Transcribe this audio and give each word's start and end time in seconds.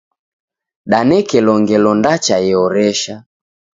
Danekelo 0.91 1.53
ngelo 1.61 1.91
ndacha 1.99 2.35
ehoresha. 2.49 3.15